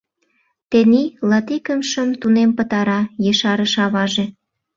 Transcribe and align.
—Тений 0.69 1.07
латикымшым 1.29 2.09
тунем 2.21 2.49
пытара,— 2.57 3.01
ешарыш 3.31 3.73
аваже. 3.85 4.25